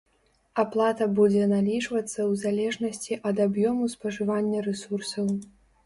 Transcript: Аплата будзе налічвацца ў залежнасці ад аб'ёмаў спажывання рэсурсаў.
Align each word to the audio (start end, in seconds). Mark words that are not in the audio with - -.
Аплата 0.61 1.07
будзе 1.19 1.43
налічвацца 1.51 2.07
ў 2.07 2.33
залежнасці 2.47 3.21
ад 3.33 3.45
аб'ёмаў 3.49 3.95
спажывання 3.97 4.69
рэсурсаў. 4.75 5.35